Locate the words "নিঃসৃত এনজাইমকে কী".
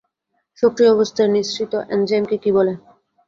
1.29-2.49